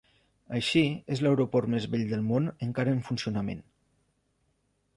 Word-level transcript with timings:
Així 0.59 0.81
és 1.15 1.21
l'aeroport 1.25 1.69
més 1.73 1.85
vell 1.91 2.07
del 2.13 2.23
món 2.31 2.49
encara 2.69 2.97
en 2.99 3.05
funcionament. 3.11 3.61